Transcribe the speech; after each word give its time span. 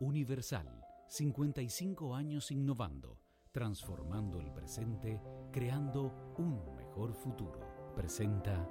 Universal, 0.00 0.84
55 1.08 2.14
años 2.14 2.52
innovando, 2.52 3.18
transformando 3.50 4.40
el 4.40 4.52
presente, 4.52 5.20
creando 5.50 6.34
un 6.38 6.76
mejor 6.76 7.14
futuro. 7.14 7.92
Presenta... 7.96 8.68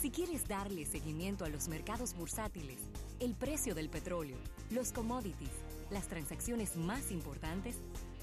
Si 0.00 0.10
quieres 0.10 0.46
darle 0.48 0.84
seguimiento 0.84 1.44
a 1.44 1.48
los 1.48 1.68
mercados 1.68 2.14
bursátiles, 2.14 2.78
el 3.20 3.34
precio 3.34 3.74
del 3.74 3.88
petróleo, 3.88 4.36
los 4.70 4.92
commodities, 4.92 5.52
las 5.90 6.08
transacciones 6.08 6.76
más 6.76 7.10
importantes, 7.10 7.78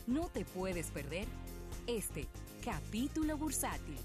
no 0.08 0.28
te 0.28 0.44
puedes 0.46 0.92
perder 0.92 1.28
este 1.88 2.28
capítulo 2.64 3.38
bursátil. 3.38 3.98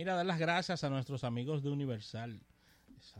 Mira, 0.00 0.14
dar 0.14 0.24
las 0.24 0.38
gracias 0.38 0.82
a 0.82 0.88
nuestros 0.88 1.24
amigos 1.24 1.62
de 1.62 1.68
Universal. 1.68 2.40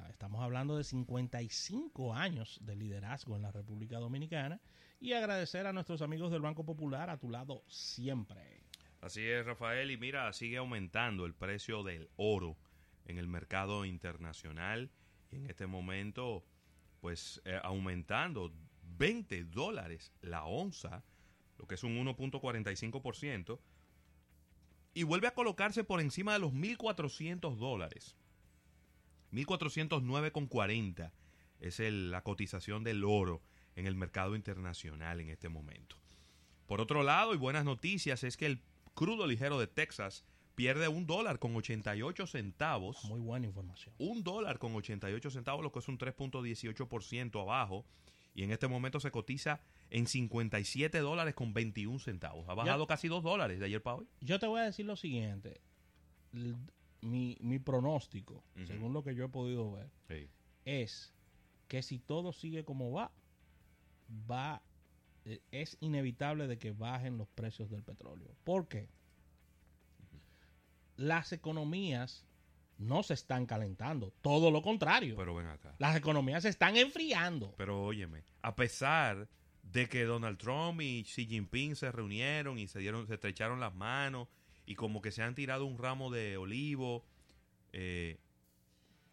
Estamos 0.09 0.41
hablando 0.42 0.78
de 0.78 0.84
55 0.84 2.14
años 2.14 2.59
de 2.62 2.74
liderazgo 2.74 3.37
en 3.37 3.42
la 3.42 3.52
República 3.52 3.98
Dominicana 3.98 4.62
y 4.98 5.12
agradecer 5.12 5.66
a 5.66 5.74
nuestros 5.74 6.01
amigos 6.01 6.32
del 6.32 6.40
Banco 6.40 6.64
Popular 6.64 7.10
a 7.10 7.18
tu 7.18 7.28
lado 7.28 7.64
siempre. 7.68 8.62
Así 9.02 9.20
es, 9.28 9.45
Rafael, 9.45 9.90
y 9.90 9.98
mira, 9.98 10.32
sigue 10.32 10.56
aumentando 10.56 11.27
el 11.27 11.34
precio 11.34 11.82
del 11.82 12.09
oro 12.16 12.56
en 13.04 13.18
el 13.18 13.28
mercado 13.28 13.84
internacional 13.84 14.90
y 15.30 15.37
en 15.37 15.51
este 15.51 15.66
momento, 15.66 16.46
pues 17.02 17.42
eh, 17.45 17.60
aumentando 17.62 18.54
20 18.96 19.45
dólares 19.45 20.15
la 20.23 20.46
onza, 20.46 21.04
lo 21.59 21.66
que 21.66 21.74
es 21.74 21.84
un 21.84 22.02
1.45%, 22.06 23.59
y 24.94 25.04
vuelve 25.04 25.28
a 25.28 25.34
colocarse 25.34 25.84
por 25.84 26.00
encima 26.00 26.32
de 26.32 26.40
los 26.40 26.52
1.400 26.52 27.56
dólares. 27.56 28.16
1.409,40 29.32 31.12
es 31.60 31.80
la 31.80 32.23
cotización 32.23 32.82
del 32.84 33.04
oro 33.04 33.42
en 33.76 33.87
el 33.87 33.95
mercado 33.95 34.34
internacional 34.34 35.20
en 35.20 35.28
este 35.28 35.48
momento. 35.48 35.96
Por 36.66 36.80
otro 36.80 37.02
lado, 37.02 37.34
y 37.34 37.37
buenas 37.37 37.65
noticias, 37.65 38.24
es 38.24 38.37
que 38.37 38.46
el 38.46 38.62
crudo 38.95 39.26
ligero 39.26 39.59
de 39.59 39.66
Texas 39.66 40.24
pierde 40.54 40.88
un 40.88 41.06
dólar 41.06 41.38
con 41.38 41.54
88 41.56 42.26
centavos. 42.26 43.04
Muy 43.04 43.20
buena 43.20 43.46
información. 43.46 43.95
Un 43.98 44.22
dólar 44.22 44.59
con 44.59 44.74
88 44.74 45.30
centavos, 45.30 45.62
lo 45.62 45.72
que 45.72 45.78
es 45.78 45.88
un 45.88 45.98
3.18% 45.98 47.40
abajo. 47.40 47.84
Y 48.34 48.43
en 48.43 48.50
este 48.52 48.68
momento 48.68 49.00
se 49.00 49.10
cotiza 49.10 49.60
en 49.91 50.07
57 50.07 50.99
dólares 51.01 51.35
con 51.35 51.52
21 51.52 51.99
centavos. 51.99 52.49
Ha 52.49 52.55
bajado 52.55 52.87
casi 52.87 53.09
2 53.09 53.23
dólares 53.23 53.59
de 53.59 53.66
ayer 53.66 53.83
para 53.83 53.96
hoy. 53.96 54.09
Yo 54.21 54.38
te 54.38 54.46
voy 54.46 54.60
a 54.60 54.65
decir 54.65 54.87
lo 54.87 54.96
siguiente. 54.96 55.60
Mi, 57.02 57.37
mi 57.41 57.59
pronóstico, 57.59 58.45
según 58.66 58.93
lo 58.93 59.02
que 59.02 59.15
yo 59.15 59.24
he 59.24 59.29
podido 59.29 59.73
ver, 59.73 59.91
es 60.65 61.13
que 61.66 61.83
si 61.83 61.99
todo 61.99 62.33
sigue 62.33 62.65
como 62.65 62.93
va, 62.93 63.11
va 64.31 64.62
eh, 65.25 65.41
es 65.50 65.77
inevitable 65.81 66.47
de 66.47 66.59
que 66.59 66.72
bajen 66.72 67.19
los 67.19 67.28
precios 67.28 67.71
del 67.71 67.83
petróleo. 67.83 68.28
¿Por 68.44 68.69
qué? 68.69 68.88
Las 70.97 71.33
economías 71.33 72.27
no 72.78 73.03
se 73.03 73.15
están 73.15 73.47
calentando, 73.47 74.12
todo 74.22 74.50
lo 74.50 74.62
contrario. 74.62 75.16
Pero 75.16 75.34
ven 75.34 75.47
acá. 75.47 75.75
Las 75.78 75.97
economías 75.97 76.43
se 76.43 76.49
están 76.49 76.77
enfriando. 76.77 77.55
Pero 77.56 77.83
óyeme, 77.83 78.25
a 78.43 78.55
pesar 78.55 79.28
de 79.62 79.88
que 79.88 80.04
Donald 80.04 80.38
Trump 80.38 80.80
y 80.80 81.04
Xi 81.04 81.26
Jinping 81.26 81.76
se 81.76 81.92
reunieron 81.92 82.58
y 82.58 82.66
se 82.66 82.80
dieron, 82.80 83.06
se 83.06 83.14
estrecharon 83.14 83.60
las 83.60 83.75
manos 83.75 84.28
y 84.66 84.75
como 84.75 85.00
que 85.00 85.10
se 85.10 85.22
han 85.22 85.34
tirado 85.34 85.64
un 85.66 85.78
ramo 85.78 86.10
de 86.10 86.36
olivo, 86.36 87.04
eh, 87.72 88.19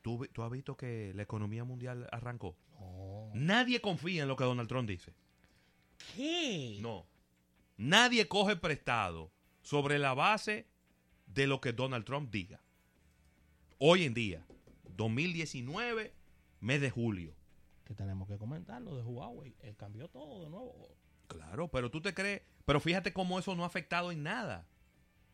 ¿tú, 0.01 0.27
¿tú, 0.31 0.43
has 0.43 0.51
visto 0.51 0.77
que 0.77 1.11
la 1.15 1.23
economía 1.23 1.63
mundial 1.63 2.07
arrancó? 2.11 2.55
No. 2.79 3.31
Nadie 3.33 3.81
confía 3.81 4.23
en 4.23 4.27
lo 4.27 4.35
que 4.35 4.43
Donald 4.43 4.69
Trump 4.69 4.89
dice. 4.89 5.13
¿Qué? 6.15 6.77
No. 6.81 7.05
Nadie 7.77 8.27
coge 8.27 8.55
prestado 8.55 9.31
sobre 9.61 9.99
la 9.99 10.13
base 10.13 10.67
de 11.27 11.47
lo 11.47 11.61
que 11.61 11.73
Donald 11.73 12.05
Trump 12.05 12.31
diga. 12.31 12.61
Hoy 13.79 14.03
en 14.03 14.13
día, 14.13 14.45
2019, 14.95 16.13
mes 16.61 16.81
de 16.81 16.89
julio. 16.89 17.35
Que 17.87 17.95
tenemos 17.95 18.27
que 18.27 18.37
comentar 18.37 18.81
lo 18.81 18.97
de 18.97 19.03
Huawei. 19.03 19.55
Él 19.61 19.77
cambió 19.77 20.09
todo 20.09 20.43
de 20.43 20.49
nuevo. 20.49 20.93
Claro, 21.27 21.69
pero 21.69 21.89
tú 21.89 22.01
te 22.01 22.13
crees. 22.13 22.41
Pero 22.65 22.81
fíjate 22.81 23.13
cómo 23.13 23.39
eso 23.39 23.55
no 23.55 23.63
ha 23.63 23.67
afectado 23.67 24.11
en 24.11 24.23
nada. 24.23 24.67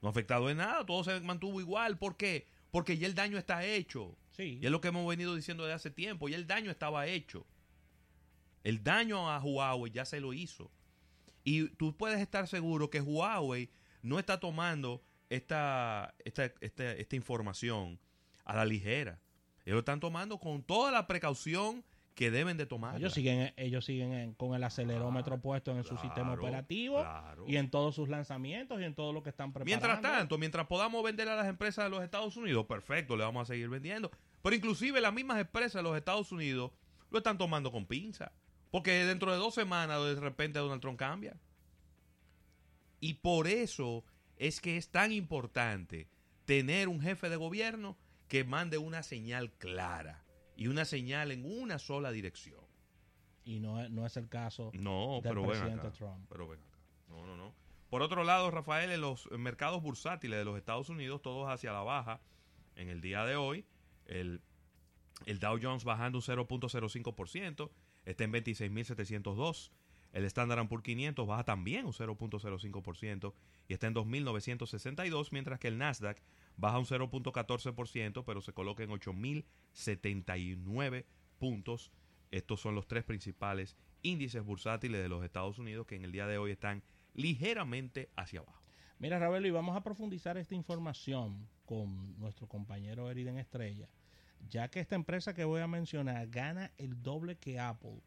No 0.01 0.07
ha 0.07 0.11
afectado 0.11 0.51
en 0.51 0.57
nada. 0.57 0.85
Todo 0.85 1.03
se 1.03 1.19
mantuvo 1.21 1.59
igual. 1.59 1.97
¿Por 1.97 2.15
qué? 2.15 2.45
Porque 2.69 2.99
ya 2.99 3.07
el 3.07 3.15
daño 3.15 3.39
está 3.39 3.65
hecho. 3.65 4.15
Sí. 4.33 4.59
Y 4.61 4.65
es 4.67 4.71
lo 4.71 4.81
que 4.81 4.89
hemos 4.89 5.07
venido 5.07 5.35
diciendo 5.35 5.63
desde 5.63 5.73
hace 5.73 5.89
tiempo. 5.89 6.29
Ya 6.29 6.35
el 6.35 6.45
daño 6.45 6.69
estaba 6.69 7.07
hecho. 7.07 7.47
El 8.63 8.83
daño 8.83 9.31
a 9.31 9.39
Huawei 9.41 9.91
ya 9.91 10.05
se 10.05 10.19
lo 10.19 10.31
hizo. 10.31 10.69
Y 11.43 11.69
tú 11.69 11.97
puedes 11.97 12.21
estar 12.21 12.47
seguro 12.47 12.91
que 12.91 13.01
Huawei 13.01 13.71
no 14.03 14.19
está 14.19 14.39
tomando 14.39 15.03
esta, 15.31 16.13
esta, 16.23 16.45
esta, 16.61 16.91
esta 16.91 17.15
información 17.15 17.99
a 18.45 18.55
la 18.55 18.65
ligera. 18.65 19.19
Ellos 19.65 19.75
lo 19.75 19.79
están 19.79 19.99
tomando 19.99 20.39
con 20.39 20.61
toda 20.61 20.91
la 20.91 21.07
precaución 21.07 21.83
que 22.15 22.29
deben 22.29 22.57
de 22.57 22.65
tomar. 22.65 22.97
Ellos 22.97 23.13
siguen, 23.13 23.53
ellos 23.57 23.85
siguen 23.85 24.33
con 24.35 24.53
el 24.53 24.63
acelerómetro 24.63 25.41
puesto 25.41 25.75
en 25.75 25.83
su 25.83 25.97
sistema 25.97 26.33
operativo 26.33 27.03
y 27.47 27.57
en 27.57 27.69
todos 27.69 27.95
sus 27.95 28.09
lanzamientos 28.09 28.79
y 28.79 28.83
en 28.83 28.93
todo 28.93 29.13
lo 29.13 29.23
que 29.23 29.29
están 29.29 29.51
preparando. 29.51 29.87
Mientras 29.87 30.01
tanto, 30.01 30.37
mientras 30.37 30.67
podamos 30.67 31.03
vender 31.03 31.27
a 31.29 31.35
las 31.35 31.47
empresas 31.47 31.85
de 31.85 31.89
los 31.89 32.03
Estados 32.03 32.37
Unidos, 32.37 32.65
perfecto, 32.65 33.17
le 33.17 33.23
vamos 33.23 33.43
a 33.49 33.53
seguir 33.53 33.69
vendiendo. 33.69 34.11
Pero 34.41 34.55
inclusive 34.55 35.01
las 35.01 35.13
mismas 35.13 35.39
empresas 35.39 35.73
de 35.73 35.83
los 35.83 35.97
Estados 35.97 36.31
Unidos 36.31 36.71
lo 37.09 37.17
están 37.17 37.37
tomando 37.37 37.71
con 37.71 37.85
pinza. 37.85 38.31
Porque 38.69 39.05
dentro 39.05 39.31
de 39.31 39.37
dos 39.37 39.55
semanas 39.55 40.03
de 40.03 40.15
repente 40.15 40.59
Donald 40.59 40.81
Trump 40.81 40.99
cambia. 40.99 41.35
Y 42.99 43.15
por 43.15 43.47
eso 43.47 44.03
es 44.37 44.61
que 44.61 44.77
es 44.77 44.89
tan 44.89 45.11
importante 45.11 46.07
tener 46.45 46.87
un 46.87 47.01
jefe 47.01 47.29
de 47.29 47.35
gobierno 47.35 47.97
que 48.27 48.43
mande 48.43 48.77
una 48.77 49.03
señal 49.03 49.51
clara 49.51 50.22
y 50.63 50.67
una 50.67 50.85
señal 50.85 51.33
en 51.33 51.43
una 51.43 51.77
sola 51.77 52.13
dirección. 52.13 52.61
Y 53.43 53.59
no, 53.59 53.89
no 53.89 54.05
es 54.05 54.15
el 54.15 54.29
caso 54.29 54.71
no, 54.73 55.19
del 55.21 55.33
pero 55.33 55.45
presidente 55.45 55.87
acá, 55.87 55.91
Trump. 55.91 56.25
Pero 56.29 56.47
ven 56.47 56.61
acá. 56.61 56.77
No, 57.09 57.25
no, 57.25 57.35
no. 57.35 57.53
Por 57.89 58.01
otro 58.01 58.23
lado, 58.23 58.49
Rafael, 58.49 58.89
en 58.91 59.01
los 59.01 59.29
mercados 59.31 59.81
bursátiles 59.81 60.39
de 60.39 60.45
los 60.45 60.57
Estados 60.57 60.87
Unidos, 60.87 61.21
todos 61.21 61.51
hacia 61.51 61.73
la 61.73 61.81
baja 61.81 62.21
en 62.77 62.87
el 62.87 63.01
día 63.01 63.25
de 63.25 63.35
hoy. 63.35 63.65
El, 64.05 64.41
el 65.25 65.39
Dow 65.39 65.59
Jones 65.61 65.83
bajando 65.83 66.19
un 66.19 66.23
0.05%, 66.23 67.69
está 68.05 68.23
en 68.23 68.31
26.702. 68.31 69.69
El 70.13 70.23
Standard 70.25 70.67
Poor's 70.67 70.83
500 70.83 71.27
baja 71.27 71.43
también 71.43 71.85
un 71.85 71.91
0.05% 71.91 73.33
y 73.67 73.73
está 73.73 73.87
en 73.87 73.95
2.962, 73.95 75.29
mientras 75.31 75.59
que 75.59 75.67
el 75.67 75.79
Nasdaq 75.79 76.21
baja 76.55 76.77
un 76.77 76.85
0.14%, 76.85 78.23
pero 78.23 78.41
se 78.41 78.53
coloca 78.53 78.83
en 78.83 78.91
8.079 78.91 81.05
puntos. 81.39 81.91
Estos 82.29 82.61
son 82.61 82.75
los 82.75 82.87
tres 82.87 83.03
principales 83.03 83.75
índices 84.03 84.43
bursátiles 84.43 85.01
de 85.01 85.09
los 85.09 85.23
Estados 85.23 85.57
Unidos 85.57 85.87
que 85.87 85.95
en 85.95 86.03
el 86.03 86.11
día 86.11 86.27
de 86.27 86.37
hoy 86.37 86.51
están 86.51 86.83
ligeramente 87.15 88.11
hacia 88.15 88.41
abajo. 88.41 88.61
Mira, 88.99 89.17
Ravelo, 89.17 89.47
y 89.47 89.51
vamos 89.51 89.75
a 89.75 89.83
profundizar 89.83 90.37
esta 90.37 90.53
información 90.53 91.49
con 91.65 92.19
nuestro 92.19 92.47
compañero 92.47 93.09
Eriden 93.09 93.39
Estrella, 93.39 93.89
ya 94.47 94.69
que 94.69 94.79
esta 94.79 94.95
empresa 94.95 95.33
que 95.33 95.43
voy 95.43 95.61
a 95.61 95.67
mencionar 95.67 96.29
gana 96.29 96.71
el 96.77 97.01
doble 97.01 97.37
que 97.37 97.59
Apple 97.59 98.03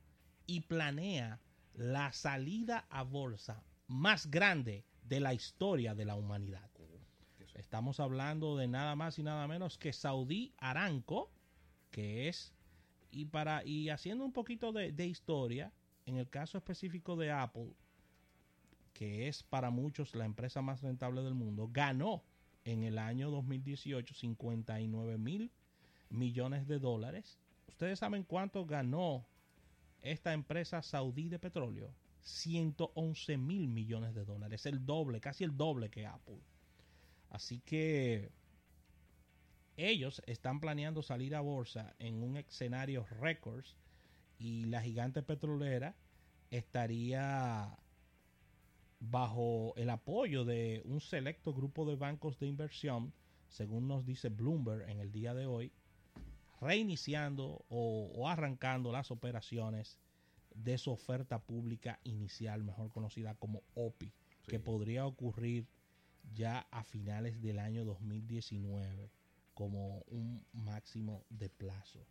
y 0.47 0.61
planea 0.61 1.41
la 1.77 2.13
salida 2.13 2.87
a 2.91 3.03
bolsa 3.03 3.63
más 3.87 4.31
grande 4.31 4.85
de 5.03 5.21
la 5.21 5.35
historia 5.35 5.95
de 5.95 6.05
la 6.05 6.17
humanidad. 6.17 6.69
Estamos 7.57 8.01
hablando 8.01 8.57
de 8.57 8.69
nada 8.69 8.95
más 8.97 9.19
y 9.19 9.23
nada 9.23 9.49
menos 9.49 9.78
que 9.78 9.93
Saudi 9.93 10.53
Aramco, 10.59 11.31
que 11.91 12.28
es, 12.28 12.53
y, 13.11 13.25
para, 13.27 13.65
y 13.65 13.89
haciendo 13.89 14.25
un 14.25 14.33
poquito 14.33 14.73
de, 14.73 14.93
de 14.93 15.07
historia, 15.07 15.73
en 16.05 16.17
el 16.17 16.28
caso 16.28 16.59
específico 16.59 17.17
de 17.17 17.33
Apple, 17.33 17.73
que 18.93 19.27
es 19.27 19.43
para 19.43 19.71
muchos 19.71 20.15
la 20.15 20.27
empresa 20.27 20.61
más 20.61 20.83
rentable 20.83 21.22
del 21.22 21.34
mundo, 21.34 21.69
ganó 21.72 22.22
en 22.65 22.83
el 22.83 22.99
año 22.99 23.31
2018 23.31 24.15
59 24.15 25.17
mil 25.17 25.51
millones 26.11 26.67
de 26.67 26.79
dólares. 26.79 27.39
¿Ustedes 27.69 27.99
saben 27.99 28.22
cuánto 28.22 28.67
ganó 28.67 29.27
esta 30.11 30.33
empresa 30.33 30.83
saudí 30.83 31.29
de 31.29 31.39
petróleo? 31.39 31.93
111 32.23 33.39
mil 33.39 33.69
millones 33.69 34.15
de 34.15 34.25
dólares, 34.25 34.67
el 34.67 34.85
doble, 34.85 35.21
casi 35.21 35.45
el 35.45 35.57
doble 35.57 35.91
que 35.91 36.07
Apple. 36.07 36.41
Así 37.31 37.61
que 37.61 38.31
ellos 39.77 40.23
están 40.27 40.61
planeando 40.61 41.03
salir 41.03 41.35
a 41.35 41.41
bolsa 41.41 41.95
en 41.99 42.23
un 42.23 42.37
escenario 42.37 43.07
récords 43.21 43.77
y 44.39 44.67
la 44.67 44.83
gigante 44.83 45.23
petrolera 45.23 45.95
estaría 46.51 47.79
bajo 48.99 49.75
el 49.77 49.91
apoyo 49.91 50.45
de 50.45 50.83
un 50.85 51.01
selecto 51.01 51.53
grupo 51.53 51.85
de 51.85 51.97
bancos 51.97 52.39
de 52.39 52.47
inversión 52.47 53.13
según 53.49 53.89
nos 53.89 54.05
dice 54.05 54.29
Bloomberg 54.29 54.89
en 54.89 55.01
el 55.01 55.13
día 55.13 55.35
de 55.35 55.47
hoy, 55.47 55.73
reiniciando 56.61 57.65
o, 57.69 58.13
o 58.15 58.29
arrancando 58.29 58.93
las 58.93 59.11
operaciones 59.11 59.99
de 60.55 60.79
su 60.79 60.91
oferta 60.91 61.39
pública 61.39 62.01
inicial, 62.05 62.65
mejor 62.65 62.91
conocida 62.91 63.35
como 63.35 63.63
OPI, 63.75 64.13
que 64.47 64.59
podría 64.59 65.07
ocurrir 65.07 65.67
ya 66.35 66.67
a 66.71 66.85
finales 66.85 67.41
del 67.43 67.59
año 67.59 67.85
2019 67.85 69.11
como 69.55 70.03
un 70.09 70.45
máximo 70.53 71.25
de 71.31 71.49
plazo. 71.49 72.07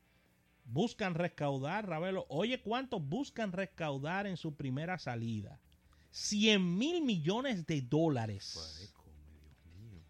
Buscan 0.65 1.13
recaudar, 1.13 1.87
Ravelo, 1.87 2.25
oye 2.29 2.59
cuánto 2.59 2.99
buscan 2.99 3.51
recaudar 3.51 4.25
en 4.25 4.35
su 4.35 4.55
primera 4.55 4.97
salida. 4.97 5.59
100 6.09 6.77
mil 6.77 7.03
millones 7.03 7.67
de 7.67 7.81
dólares. 7.81 8.53
Parecome, 8.55 9.13
Dios 9.43 9.75
mío. 9.77 10.01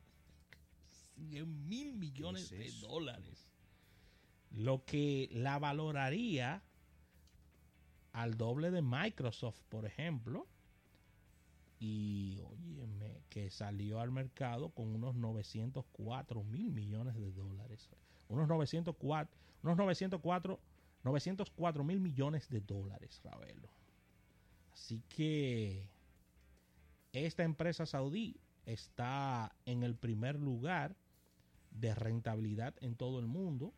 100 1.16 1.68
mil 1.68 1.94
millones 1.94 2.48
¿Qué 2.50 2.66
es 2.66 2.82
de 2.82 2.88
dólares. 2.88 3.45
Lo 4.56 4.86
que 4.86 5.30
la 5.32 5.60
valoraría 5.60 6.64
al 8.14 8.38
doble 8.38 8.72
de 8.72 8.82
Microsoft, 8.82 9.62
por 9.70 9.86
ejemplo. 9.86 10.48
Y 11.80 12.40
óyeme, 12.40 13.22
que 13.30 13.52
salió 13.52 14.00
al 14.00 14.12
mercado 14.12 14.70
con 14.70 14.96
unos 14.96 15.16
904 15.16 16.44
mil 16.44 16.72
millones 16.72 17.16
de 17.16 17.32
dólares. 17.32 17.90
Unos 18.30 18.48
904, 18.48 19.36
unos 19.64 19.78
904, 19.78 20.60
904 21.04 21.84
mil 21.84 22.00
millones 22.00 22.50
de 22.50 22.62
dólares, 22.62 23.22
Ravelo. 23.24 23.70
Así 24.74 25.04
que 25.10 25.90
esta 27.12 27.44
empresa 27.44 27.86
saudí 27.86 28.38
está 28.66 29.54
en 29.66 29.84
el 29.84 29.96
primer 29.96 30.40
lugar 30.40 30.96
de 31.72 31.94
rentabilidad 31.94 32.74
en 32.82 32.96
todo 32.96 33.20
el 33.20 33.28
mundo, 33.28 33.74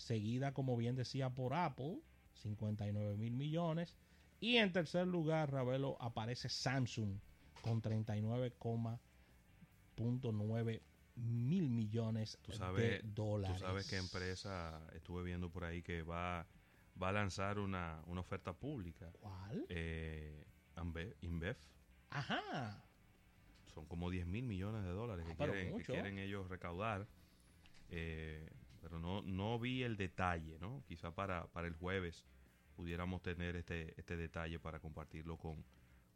seguida, 0.00 0.52
como 0.52 0.76
bien 0.76 0.96
decía, 0.96 1.30
por 1.30 1.54
Apple, 1.54 2.00
59 2.34 3.16
mil 3.16 3.32
millones. 3.34 3.94
Y 4.40 4.56
en 4.56 4.72
tercer 4.72 5.06
lugar, 5.06 5.52
Ravelo, 5.52 5.96
aparece 6.00 6.48
Samsung 6.48 7.18
con 7.62 7.80
39,9 7.82 10.80
mil 11.16 11.68
millones 11.68 12.38
Tú 12.42 12.52
sabes, 12.52 13.02
de 13.02 13.08
dólares. 13.12 13.58
tú 13.58 13.64
sabes 13.64 13.86
qué 13.88 13.98
empresa 13.98 14.80
estuve 14.94 15.22
viendo 15.22 15.50
por 15.50 15.64
ahí 15.64 15.82
que 15.82 16.02
va, 16.02 16.46
va 17.00 17.08
a 17.10 17.12
lanzar 17.12 17.58
una, 17.58 18.00
una 18.06 18.20
oferta 18.20 18.52
pública. 18.54 19.10
¿Cuál? 19.20 19.66
Eh, 19.68 20.44
InBev. 21.20 21.56
Ajá. 22.10 22.82
Son 23.74 23.84
como 23.86 24.10
10 24.10 24.26
mil 24.26 24.46
millones 24.46 24.82
de 24.82 24.90
dólares 24.90 25.26
que, 25.26 25.32
Ah, 25.32 25.36
quieren, 25.36 25.76
que 25.78 25.84
quieren 25.84 26.18
ellos 26.18 26.48
recaudar. 26.48 27.06
Eh, 27.90 28.48
pero 28.80 28.98
no, 28.98 29.22
no 29.22 29.58
vi 29.58 29.82
el 29.82 29.96
detalle, 29.96 30.58
¿no? 30.58 30.82
Quizá 30.86 31.14
para, 31.14 31.46
para 31.48 31.66
el 31.68 31.74
jueves 31.74 32.24
pudiéramos 32.76 33.22
tener 33.22 33.56
este, 33.56 33.94
este 33.98 34.16
detalle 34.16 34.58
para 34.58 34.80
compartirlo 34.80 35.36
con, 35.36 35.64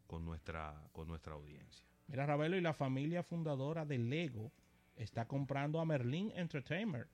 con, 0.07 0.25
nuestra, 0.25 0.83
con 0.93 1.07
nuestra 1.09 1.35
audiencia. 1.35 1.87
Mira, 2.09 2.27
Ravelo, 2.27 2.57
y 2.57 2.61
la 2.61 2.73
familia 2.75 3.23
fundadora 3.23 3.85
de 3.85 3.99
Lego 3.99 4.51
está 4.97 5.27
comprando 5.27 5.81
a 5.81 5.85
Merlin 5.85 6.31
Entertainment 6.35 7.07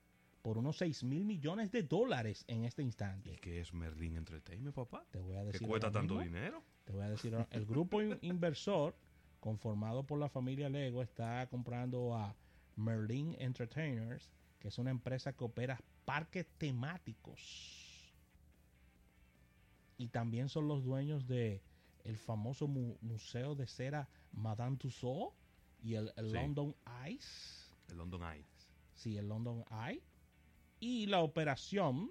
por 0.42 0.56
unos 0.56 0.76
6 0.78 1.04
mil 1.04 1.24
millones 1.24 1.70
de 1.70 1.82
dólares 1.82 2.44
en 2.48 2.64
este 2.64 2.82
¿Y 2.82 2.86
instante. 2.86 3.36
qué 3.42 3.60
es 3.60 3.72
Merlin 3.74 4.16
Entertainment, 4.16 4.74
papá? 4.74 5.04
Te 5.10 5.18
voy 5.20 5.36
a 5.36 5.40
¿Qué 5.40 5.46
decir. 5.52 5.68
cuesta 5.68 5.88
ahora 5.88 5.98
tanto 6.00 6.14
mismo. 6.14 6.24
dinero? 6.24 6.62
Te 6.84 6.92
voy 6.92 7.02
a 7.02 7.10
decir, 7.10 7.34
el 7.50 7.66
grupo 7.66 8.00
in- 8.02 8.18
inversor 8.22 8.94
conformado 9.38 10.04
por 10.04 10.18
la 10.18 10.28
familia 10.28 10.68
Lego 10.68 11.02
está 11.02 11.46
comprando 11.48 12.14
a 12.14 12.34
Merlin 12.76 13.36
Entertainers, 13.38 14.30
que 14.60 14.68
es 14.68 14.78
una 14.78 14.90
empresa 14.90 15.32
que 15.32 15.42
opera 15.44 15.80
parques 16.04 16.46
temáticos. 16.58 17.40
Y 19.98 20.08
también 20.08 20.48
son 20.48 20.68
los 20.68 20.84
dueños 20.84 21.26
de 21.26 21.62
el 22.04 22.16
famoso 22.16 22.66
mu- 22.66 22.96
museo 23.02 23.54
de 23.54 23.66
cera 23.66 24.08
Madame 24.32 24.76
Tussauds 24.76 25.34
y 25.82 25.94
el, 25.94 26.12
el 26.16 26.28
Sí. 26.28 26.32
London 26.34 26.74
Ice. 27.08 27.74
El 27.88 27.96
London 27.98 28.22
Eye. 28.22 28.46
Sí, 28.94 29.16
el 29.16 29.28
London 29.28 29.64
Eye. 29.70 30.02
Y 30.78 31.06
la 31.06 31.20
operación 31.20 32.10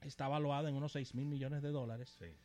está 0.00 0.26
valuada 0.28 0.68
en 0.68 0.74
unos 0.74 0.92
6 0.92 1.14
mil 1.14 1.26
millones 1.26 1.62
de 1.62 1.70
dólares 1.70 2.16
Sí. 2.18 2.36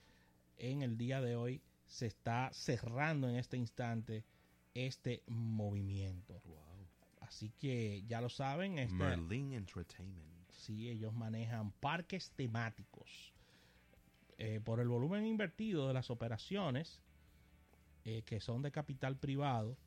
en 0.58 0.82
el 0.84 0.98
día 0.98 1.22
de 1.22 1.36
hoy 1.36 1.62
se 1.88 2.06
está 2.08 2.50
cerrando 2.54 3.28
en 3.30 3.36
este 3.36 3.58
instante 3.58 4.24
este 4.74 5.24
movimiento. 5.28 6.42
Wow. 6.46 6.71
Así 7.32 7.50
que 7.52 8.04
ya 8.08 8.20
lo 8.20 8.28
saben, 8.28 8.78
este, 8.78 8.94
Merlin 8.94 9.54
Entertainment. 9.54 10.52
sí, 10.52 10.90
ellos 10.90 11.14
manejan 11.14 11.72
parques 11.72 12.32
temáticos. 12.32 13.32
Eh, 14.38 14.60
por 14.60 14.82
el 14.82 14.90
volumen 14.90 15.26
invertido 15.26 15.88
de 15.88 15.94
las 15.94 16.10
operaciones, 16.10 17.00
eh, 18.04 18.24
que 18.26 18.42
son 18.42 18.62
de 18.62 18.72
capital 18.72 19.16
privado, 19.18 19.78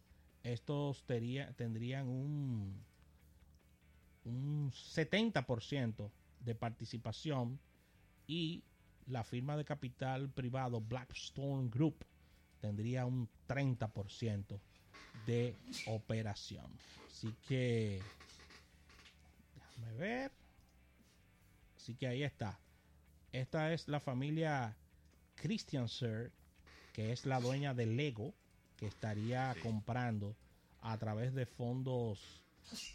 estos 0.42 1.04
tería- 1.04 1.52
tendrían 1.52 2.08
un, 2.08 2.82
un 4.24 4.70
70% 4.72 6.10
de 6.40 6.54
participación 6.54 7.60
y 8.26 8.64
la 9.06 9.22
firma 9.22 9.54
de 9.58 9.66
capital 9.66 10.30
privado 10.30 10.80
Blackstone 10.80 11.68
Group 11.68 12.06
tendría 12.60 13.04
un 13.04 13.28
30% 13.46 14.58
de 15.26 15.56
operación. 15.86 16.66
Así 17.08 17.34
que, 17.46 18.00
déjame 19.54 19.92
ver. 19.96 20.32
Así 21.76 21.94
que 21.94 22.06
ahí 22.06 22.22
está. 22.22 22.58
Esta 23.32 23.72
es 23.72 23.88
la 23.88 24.00
familia 24.00 24.76
Christianser, 25.34 26.32
que 26.92 27.12
es 27.12 27.26
la 27.26 27.40
dueña 27.40 27.74
de 27.74 27.86
Lego, 27.86 28.34
que 28.76 28.86
estaría 28.86 29.54
Sí. 29.54 29.60
comprando 29.60 30.36
a 30.80 30.96
través 30.98 31.34
de 31.34 31.46
fondos 31.46 32.40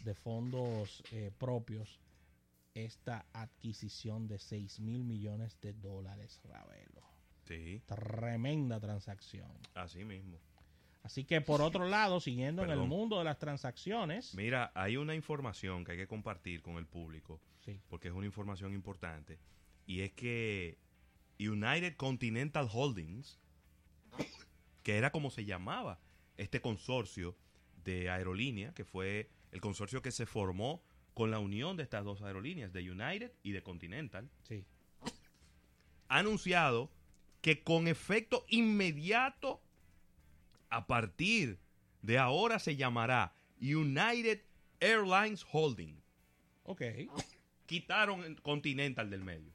de 0.04 0.14
fondos 0.14 1.02
eh, 1.12 1.30
propios 1.38 2.00
esta 2.74 3.24
adquisición 3.32 4.26
de 4.26 4.38
6 4.38 4.80
mil 4.80 5.04
millones 5.04 5.60
de 5.60 5.72
dólares, 5.74 6.40
Ravelo. 6.44 7.02
Sí, 7.46 7.80
Tremenda 7.86 8.80
transacción. 8.80 9.50
así 9.74 10.04
mismo. 10.04 10.38
Así 11.02 11.24
que 11.24 11.40
por 11.40 11.62
otro 11.62 11.88
lado, 11.88 12.20
siguiendo 12.20 12.62
en 12.62 12.70
el 12.70 12.80
mundo 12.80 13.18
de 13.18 13.24
las 13.24 13.38
transacciones, 13.38 14.34
Mira, 14.34 14.70
hay 14.74 14.96
una 14.96 15.14
información 15.14 15.84
que 15.84 15.92
hay 15.92 15.98
que 15.98 16.06
compartir 16.06 16.62
con 16.62 16.76
el 16.76 16.86
público, 16.86 17.40
sí, 17.64 17.80
porque 17.88 18.08
es 18.08 18.14
una 18.14 18.26
información 18.26 18.74
importante, 18.74 19.38
y 19.86 20.00
es 20.00 20.12
que 20.12 20.78
United 21.38 21.96
Continental 21.96 22.68
Holdings, 22.70 23.40
que 24.82 24.98
era 24.98 25.10
como 25.10 25.30
se 25.30 25.44
llamaba 25.44 26.00
este 26.36 26.60
consorcio 26.60 27.36
de 27.84 28.10
aerolínea, 28.10 28.74
que 28.74 28.84
fue 28.84 29.30
el 29.52 29.60
consorcio 29.60 30.02
que 30.02 30.12
se 30.12 30.26
formó 30.26 30.82
con 31.14 31.30
la 31.30 31.38
unión 31.38 31.76
de 31.76 31.82
estas 31.82 32.04
dos 32.04 32.22
aerolíneas, 32.22 32.72
de 32.72 32.90
United 32.90 33.32
y 33.42 33.52
de 33.52 33.62
Continental, 33.62 34.30
sí, 34.42 34.64
ha 36.08 36.18
anunciado 36.18 36.90
que 37.40 37.62
con 37.62 37.88
efecto 37.88 38.44
inmediato, 38.48 39.62
a 40.70 40.86
partir 40.86 41.58
de 42.02 42.18
ahora 42.18 42.58
se 42.58 42.76
llamará 42.76 43.34
United 43.60 44.40
Airlines 44.80 45.44
Holding. 45.52 46.00
ok, 46.64 46.82
Quitaron 47.66 48.34
Continental 48.36 49.10
del 49.10 49.22
medio. 49.22 49.52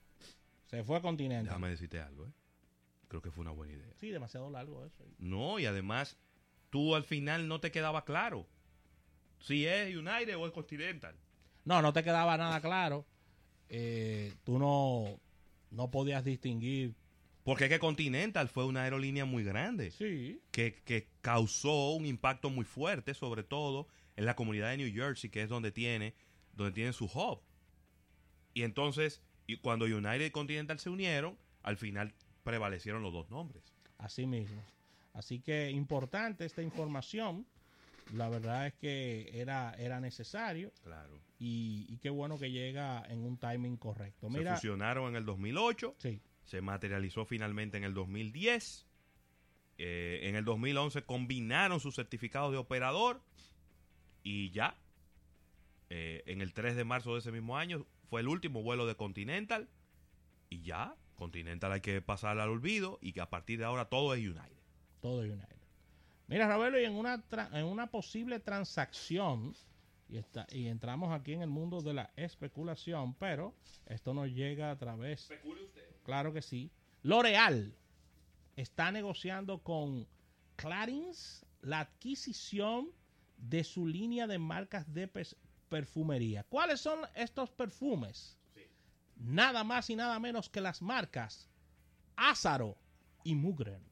se 0.68 0.84
fue 0.84 0.98
a 0.98 1.02
Continente. 1.02 1.46
Déjame 1.46 1.70
decirte 1.70 2.00
algo, 2.00 2.28
¿eh? 2.28 2.32
Creo 3.08 3.22
que 3.22 3.32
fue 3.32 3.42
una 3.42 3.52
buena 3.52 3.74
idea. 3.74 3.94
Sí, 4.00 4.10
demasiado 4.10 4.50
largo 4.50 4.86
eso. 4.86 5.04
No, 5.20 5.60
y 5.60 5.66
además, 5.66 6.18
tú 6.70 6.96
al 6.96 7.04
final 7.04 7.48
no 7.48 7.60
te 7.60 7.72
quedaba 7.72 8.04
claro 8.06 8.48
si 9.40 9.66
es 9.68 9.96
United 9.96 10.38
o 10.38 10.46
es 10.48 10.52
Continental. 10.54 11.16
No, 11.66 11.82
no 11.82 11.94
te 11.94 12.04
quedaba 12.04 12.38
nada 12.38 12.62
claro. 12.62 13.06
Eh, 13.70 14.34
tú 14.44 14.60
no, 14.60 15.20
no 15.72 15.92
podías 15.92 16.24
distinguir. 16.24 16.96
Porque 17.46 17.66
es 17.66 17.70
que 17.70 17.80
Continental 17.80 18.50
fue 18.50 18.66
una 18.66 18.84
aerolínea 18.84 19.24
muy 19.24 19.44
grande. 19.46 19.92
Sí, 19.92 20.42
que, 20.52 20.74
que 20.84 21.08
causó 21.22 21.92
un 21.94 22.06
impacto 22.06 22.50
muy 22.50 22.66
fuerte, 22.66 23.14
sobre 23.14 23.44
todo 23.44 23.88
en 24.18 24.26
la 24.26 24.36
comunidad 24.36 24.72
de 24.72 24.78
New 24.78 24.92
Jersey, 24.94 25.30
que 25.30 25.42
es 25.44 25.48
donde 25.50 25.72
tiene, 25.72 26.14
donde 26.54 26.74
tiene 26.74 26.92
su 26.92 27.06
hub. 27.06 27.40
Y 28.54 28.64
entonces, 28.64 29.22
y 29.48 29.58
cuando 29.58 29.86
United 29.86 30.26
y 30.26 30.32
Continental 30.32 30.80
se 30.80 30.90
unieron, 30.90 31.38
al 31.64 31.78
final 31.78 32.14
prevalecieron 32.44 33.02
los 33.04 33.14
dos 33.14 33.30
nombres. 33.30 33.64
así 34.00 34.26
mismo. 34.26 34.62
Así 35.14 35.40
que 35.40 35.70
importante 35.72 36.44
esta 36.46 36.62
información. 36.62 37.46
La 38.14 38.28
verdad 38.30 38.68
es 38.68 38.74
que 38.76 39.30
era, 39.34 39.74
era 39.80 40.00
necesario 40.00 40.72
Claro. 40.84 41.20
y, 41.40 41.86
y 41.90 41.98
qué 41.98 42.10
bueno 42.10 42.38
que 42.38 42.52
llega 42.52 43.04
en 43.10 43.20
un 43.26 43.38
timing 43.38 43.78
correcto. 43.78 44.30
Se 44.30 44.46
fusionaron 44.46 45.10
en 45.10 45.16
el 45.16 45.26
2008, 45.26 45.96
sí, 45.98 46.20
se 46.46 46.62
materializó 46.62 47.26
finalmente 47.26 47.78
en 47.78 47.84
el 47.84 47.94
2010. 47.94 48.86
eh, 49.78 50.22
en 50.24 50.36
el 50.36 50.46
2011 50.46 51.04
combinaron 51.04 51.80
sus 51.82 51.96
certificados 51.96 52.52
de 52.54 52.58
operador 52.58 53.22
y 54.24 54.50
ya 54.52 54.76
Eh, 55.90 56.24
en 56.26 56.42
el 56.42 56.52
3 56.54 56.76
de 56.76 56.84
marzo 56.84 57.14
de 57.14 57.20
ese 57.20 57.32
mismo 57.32 57.58
año 57.58 57.86
fue 58.10 58.22
el 58.22 58.28
último 58.28 58.64
vuelo 58.64 58.88
de 58.88 58.96
Continental 58.96 59.68
y 60.50 60.62
ya, 60.64 60.96
Continental 61.16 61.72
hay 61.72 61.82
que 61.82 62.02
pasar 62.02 62.40
al 62.40 62.50
olvido 62.50 62.98
y 63.02 63.14
que 63.14 63.22
a 63.22 63.30
partir 63.30 63.60
de 63.60 63.66
ahora 63.66 63.86
todo 63.86 64.14
es 64.16 64.22
United. 64.22 64.58
Todo 65.02 65.24
es 65.24 65.32
United. 65.32 65.56
Mira, 66.28 66.48
Roberto, 66.52 66.80
y 66.80 66.86
en 66.86 66.94
una, 66.94 67.24
tra- 67.30 67.50
en 67.54 67.66
una 67.66 67.86
posible 67.88 68.40
transacción, 68.40 69.54
y, 70.10 70.18
está, 70.18 70.48
y 70.52 70.68
entramos 70.68 71.12
aquí 71.14 71.34
en 71.34 71.42
el 71.44 71.50
mundo 71.50 71.82
de 71.82 71.94
la 71.94 72.12
especulación, 72.16 73.14
pero 73.16 73.54
esto 73.86 74.14
nos 74.16 74.30
llega 74.30 74.72
a 74.72 74.78
través... 74.78 75.28
Claro 76.06 76.32
que 76.32 76.44
sí. 76.44 76.72
L'Oreal 77.02 77.74
está 78.56 78.92
negociando 78.92 79.64
con 79.64 80.08
Clarins 80.56 81.44
la 81.62 81.80
adquisición 81.80 82.92
de 83.38 83.64
su 83.64 83.88
línea 83.88 84.28
de 84.28 84.38
marcas 84.38 84.94
de 84.94 85.10
perfumería. 85.68 86.44
¿Cuáles 86.44 86.80
son 86.80 87.00
estos 87.16 87.50
perfumes? 87.50 88.38
Nada 89.18 89.64
más 89.64 89.90
y 89.90 89.96
nada 89.96 90.20
menos 90.20 90.48
que 90.48 90.62
las 90.62 90.82
marcas 90.82 91.50
Ázaro 92.16 92.78
y 93.24 93.34
Mugren. 93.34 93.84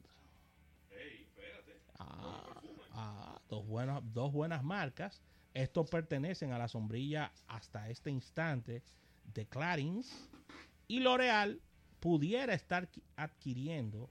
Ah, 1.98 2.62
ah, 2.92 3.40
dos, 3.48 3.66
buenas, 3.66 4.02
dos 4.12 4.32
buenas 4.32 4.62
marcas. 4.62 5.20
Estos 5.52 5.90
pertenecen 5.90 6.52
a 6.52 6.58
la 6.58 6.68
sombrilla 6.68 7.32
hasta 7.48 7.90
este 7.90 8.10
instante 8.10 8.84
de 9.24 9.46
Clarins. 9.46 10.28
Y 10.86 11.00
L'Oreal 11.00 11.60
pudiera 12.04 12.52
estar 12.52 12.90
qui- 12.90 13.02
adquiriendo 13.16 14.10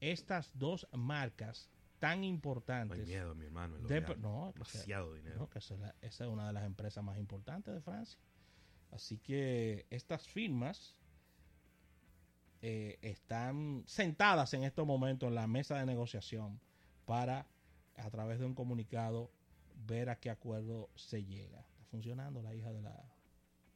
estas 0.00 0.50
dos 0.54 0.86
marcas 0.92 1.68
tan 1.98 2.20
No 2.20 2.22
hay 2.22 2.28
importantes. 2.30 3.06
miedo, 3.06 3.34
mi 3.34 3.44
hermano. 3.44 3.76
de- 3.80 4.00
no, 4.16 4.52
que 4.54 4.60
Demasiado 4.60 5.12
dinero. 5.12 5.36
no, 5.40 5.50
que 5.50 5.58
esa 5.58 5.74
es, 5.74 5.80
la- 5.80 5.94
esa 6.00 6.24
es 6.24 6.30
una 6.30 6.46
de 6.46 6.54
las 6.54 6.64
empresas 6.64 7.04
más 7.04 7.18
importantes 7.18 7.74
de 7.74 7.82
Francia. 7.82 8.18
Así 8.92 9.18
que 9.18 9.84
estas 9.90 10.26
firmas 10.26 10.96
eh, 12.62 12.98
están 13.02 13.84
sentadas 13.86 14.54
en 14.54 14.64
estos 14.64 14.86
momentos 14.86 15.28
en 15.28 15.34
la 15.34 15.46
mesa 15.46 15.76
de 15.78 15.84
negociación 15.84 16.58
para, 17.04 17.46
a 17.96 18.10
través 18.10 18.38
de 18.38 18.46
un 18.46 18.54
comunicado, 18.54 19.30
ver 19.86 20.08
a 20.08 20.16
qué 20.18 20.30
acuerdo 20.30 20.88
se 20.96 21.24
llega. 21.24 21.60
Está 21.60 21.84
funcionando 21.90 22.40
la 22.42 22.54
hija 22.54 22.72
de 22.72 22.80
la, 22.80 22.94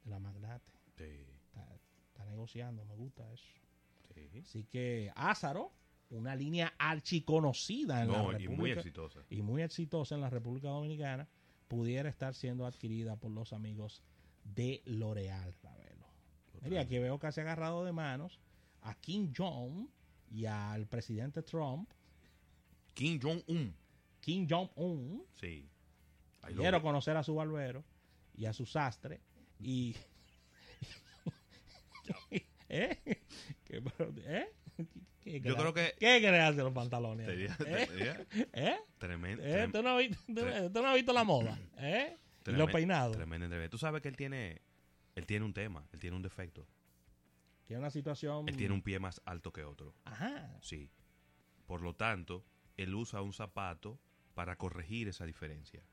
de 0.03 0.09
la 0.09 0.17
magnate. 0.19 0.71
Sí, 0.97 1.25
negociando, 2.33 2.83
me 2.85 2.95
gusta 2.95 3.31
eso. 3.31 3.45
sí. 4.13 4.29
Así 4.41 4.63
que 4.65 5.11
Ázaro, 5.15 5.71
una 6.09 6.35
línea 6.35 6.73
archiconocida 6.77 8.01
en 8.03 8.07
No, 8.09 8.31
la 8.31 8.39
y 8.39 8.43
República 8.47 8.61
muy 8.61 8.71
exitosa. 8.71 9.19
y 9.29 9.41
muy 9.41 9.61
exitosa 9.61 10.15
en 10.15 10.21
la 10.21 10.29
República 10.29 10.69
Dominicana, 10.69 11.27
pudiera 11.67 12.09
estar 12.09 12.33
siendo 12.35 12.65
adquirida 12.65 13.15
por 13.15 13.31
los 13.31 13.53
amigos 13.53 14.03
de 14.43 14.81
L'Oreal, 14.85 15.53
Ravelo. 15.63 16.05
Mira, 16.63 16.81
aquí 16.81 16.97
veo 16.99 17.17
que 17.19 17.31
se 17.31 17.41
ha 17.41 17.43
agarrado 17.43 17.83
de 17.85 17.91
manos 17.91 18.39
a 18.81 18.93
Kim 18.95 19.31
Jong 19.35 19.87
y 20.31 20.45
al 20.45 20.85
presidente 20.87 21.41
Trump, 21.41 21.89
Kim 22.93 23.19
Jong-un. 23.21 23.73
Kim 24.21 24.47
Jong-un. 24.49 25.23
Sí. 25.39 25.67
Quiero 26.55 26.81
conocer 26.81 27.15
a 27.17 27.23
su 27.23 27.35
barbero 27.35 27.83
y 28.35 28.45
a 28.45 28.53
su 28.53 28.65
sastre 28.65 29.21
y... 29.59 29.95
¿Eh? 32.73 32.99
¿Qué, 33.65 33.83
¿Eh? 34.25 34.49
¿Qué 35.21 35.41
Yo 35.41 35.55
creo 35.55 35.73
que 35.73 35.93
¿Qué 35.99 36.17
creas 36.19 36.55
de 36.55 36.63
los 36.63 36.73
pantalones? 36.73 37.27
sería, 37.27 37.55
¿Eh? 37.65 38.25
¿Eh? 38.53 38.77
tremendo. 38.97 39.43
¿Eh? 39.45 39.69
¿Tú, 39.71 39.83
no 39.83 39.97
visto, 39.97 40.17
tú- 40.27 40.81
no 40.81 40.87
has 40.87 40.95
visto 40.95 41.13
la 41.13 41.23
moda? 41.23 41.57
¿Eh? 41.77 42.17
Y 42.47 42.51
los 42.51 42.69
peinados. 42.71 43.15
Tremendo 43.15 43.45
entrevista. 43.45 43.69
Tú 43.71 43.77
sabes 43.77 44.01
que 44.01 44.09
él 44.09 44.17
tiene, 44.17 44.61
él 45.15 45.25
tiene 45.25 45.45
un 45.45 45.53
tema, 45.53 45.87
él 45.93 45.99
tiene 45.99 46.15
un 46.15 46.23
defecto. 46.23 46.67
Tiene 47.65 47.79
una 47.79 47.91
situación... 47.91 48.49
Él 48.49 48.57
tiene 48.57 48.73
un 48.73 48.81
pie 48.81 48.99
más 48.99 49.21
alto 49.23 49.53
que 49.53 49.63
otro. 49.63 49.95
Ajá. 50.03 50.57
Sí. 50.61 50.89
Por 51.65 51.81
lo 51.81 51.95
tanto, 51.95 52.43
él 52.75 52.93
usa 52.93 53.21
un 53.21 53.31
zapato 53.31 53.99
para 54.33 54.57
corregir 54.57 55.07
esa 55.07 55.25
diferencia. 55.25 55.85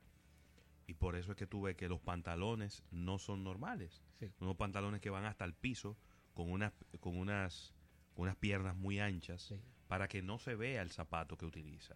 Y 0.87 0.95
por 0.95 1.15
eso 1.15 1.31
es 1.31 1.37
que 1.37 1.47
tú 1.47 1.61
ves 1.61 1.77
que 1.77 1.87
los 1.87 2.01
pantalones 2.01 2.83
no 2.91 3.19
son 3.19 3.43
normales. 3.45 4.03
Sí. 4.19 4.29
Unos 4.41 4.57
pantalones 4.57 4.99
que 4.99 5.09
van 5.09 5.23
hasta 5.23 5.45
el 5.45 5.53
piso 5.53 5.97
con 6.33 6.51
unas, 6.51 6.73
con 6.99 7.17
unas, 7.17 7.73
con 8.13 8.23
unas 8.23 8.35
piernas 8.37 8.75
muy 8.75 8.99
anchas 8.99 9.41
Sí. 9.43 9.55
para 9.87 10.07
que 10.07 10.21
no 10.21 10.39
se 10.39 10.55
vea 10.55 10.81
el 10.81 10.91
zapato 10.91 11.37
que 11.37 11.45
utiliza. 11.45 11.95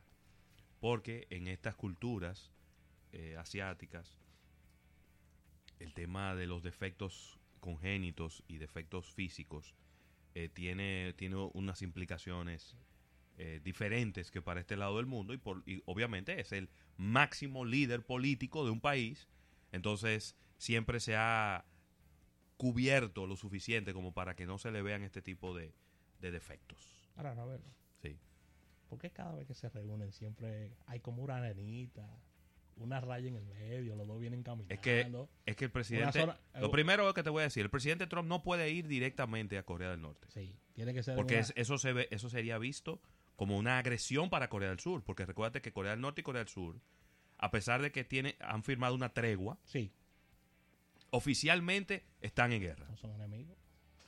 Porque 0.80 1.28
en 1.30 1.48
estas 1.48 1.76
culturas 1.76 2.52
eh, 3.12 3.38
asiáticas, 3.38 4.18
el 5.80 5.94
tema 5.94 6.36
de 6.36 6.48
los 6.48 6.64
defectos 6.64 7.40
congénitos 7.60 8.44
y 8.48 8.58
defectos 8.58 9.12
físicos 9.14 9.74
eh, 10.36 10.50
tiene, 10.50 11.14
tiene 11.14 11.38
unas 11.54 11.82
implicaciones 11.82 12.78
eh, 13.38 13.60
diferentes 13.64 14.32
que 14.32 14.42
para 14.42 14.60
este 14.62 14.78
lado 14.78 14.98
del 14.98 15.06
mundo 15.06 15.34
y, 15.34 15.38
por, 15.38 15.64
y 15.66 15.82
obviamente 15.86 16.40
es 16.40 16.52
el 16.52 16.70
máximo 16.98 17.66
líder 17.66 18.06
político 18.06 18.64
de 18.66 18.72
un 18.72 18.82
país. 18.82 19.28
Entonces 19.72 20.36
siempre 20.58 21.00
se 21.00 21.16
ha 21.16 21.66
cubierto 22.58 23.28
lo 23.28 23.36
suficiente 23.36 23.94
como 23.94 24.14
para 24.14 24.36
que 24.36 24.46
no 24.46 24.58
se 24.58 24.72
le 24.72 24.82
vean 24.82 25.04
este 25.04 25.22
tipo 25.22 25.56
de, 25.56 25.74
de 26.20 26.32
defectos. 26.32 27.10
Ahora, 27.16 27.34
Roberto, 27.34 27.70
Sí. 28.02 28.18
¿por 28.90 29.00
qué 29.00 29.10
cada 29.12 29.36
vez 29.36 29.48
que 29.48 29.54
se 29.54 29.70
reúnen 29.70 30.12
siempre 30.12 30.76
hay 30.86 31.00
como 31.00 31.24
una 31.24 31.38
arenita, 31.38 32.08
una 32.78 33.00
raya 33.02 33.28
en 33.28 33.36
el 33.36 33.46
medio, 33.46 33.96
los 33.96 34.08
dos 34.08 34.20
vienen 34.20 34.44
caminando? 34.44 34.74
Es 34.74 34.80
que, 34.80 35.10
es 35.46 35.56
que 35.56 35.66
el 35.66 35.72
presidente... 35.72 36.20
zona- 36.20 36.40
lo 36.60 36.72
primero 36.72 37.14
que 37.14 37.24
te 37.24 37.30
voy 37.30 37.42
a 37.42 37.44
decir, 37.46 37.64
el 37.64 37.70
presidente 37.70 38.08
Trump 38.08 38.28
no 38.28 38.44
puede 38.44 38.70
ir 38.72 38.88
directamente 38.88 39.58
a 39.58 39.64
Corea 39.64 39.92
del 39.92 40.02
Norte. 40.02 40.28
Sí, 40.30 40.56
tiene 40.74 40.94
que 40.94 41.04
ser 41.04 41.16
Porque 41.16 41.36
una- 41.36 41.42
es- 41.42 41.54
eso, 41.56 41.78
se 41.78 41.94
ve, 41.94 42.08
eso 42.12 42.30
sería 42.30 42.58
visto 42.58 43.02
como 43.36 43.58
una 43.58 43.78
agresión 43.80 44.30
para 44.30 44.50
Corea 44.50 44.70
del 44.70 44.80
Sur. 44.80 45.04
Porque 45.04 45.26
recuérdate 45.26 45.62
que 45.62 45.74
Corea 45.74 45.92
del 45.92 46.02
Norte 46.02 46.22
y 46.22 46.24
Corea 46.24 46.40
del 46.40 46.48
Sur, 46.50 46.80
a 47.38 47.52
pesar 47.52 47.82
de 47.82 47.92
que 47.92 48.04
tiene, 48.06 48.38
han 48.40 48.64
firmado 48.64 48.96
una 48.96 49.10
tregua, 49.14 49.58
Sí, 49.66 49.92
oficialmente 51.16 52.06
están 52.22 52.52
en 52.54 52.62
guerra. 52.62 52.88
no 52.90 52.98
son 52.98 53.12
enemigos. 53.14 53.58